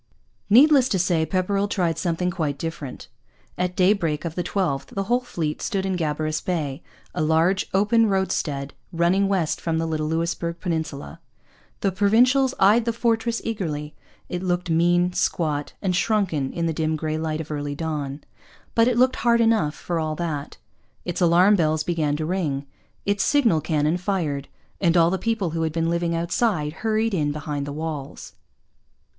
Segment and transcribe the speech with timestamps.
[0.49, 3.07] Needless to say, Pepperrell tried something quite different.
[3.55, 6.81] At daybreak of the 12th the whole fleet stood into Gabarus Bay,
[7.13, 11.19] a large open roadstead running west from the little Louisbourg peninsula.
[11.81, 13.93] The Provincials eyed the fortress eagerly.
[14.27, 18.21] It looked mean, squat, and shrunken in the dim grey light of early dawn.
[18.73, 20.57] But it looked hard enough, for all that.
[21.05, 22.65] Its alarm bells began to ring.
[23.05, 24.47] Its signal cannon fired.
[24.79, 28.33] And all the people who had been living outside hurried in behind the walls.